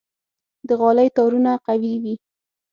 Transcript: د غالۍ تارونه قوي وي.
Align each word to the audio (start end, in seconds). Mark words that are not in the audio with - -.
د 0.67 0.69
غالۍ 0.79 1.07
تارونه 1.17 1.51
قوي 1.65 1.93
وي. 2.03 2.15